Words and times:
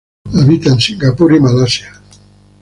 Habita 0.33 0.69
en 0.71 0.79
Singapur 0.79 1.31
y 1.35 1.39
Malasia. 1.39 1.93